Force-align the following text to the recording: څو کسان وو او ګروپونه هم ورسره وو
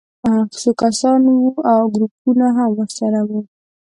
څو 0.59 0.69
کسان 0.81 1.21
وو 1.35 1.47
او 1.71 1.81
ګروپونه 1.93 2.45
هم 2.57 2.69
ورسره 2.79 3.19
وو 3.27 3.39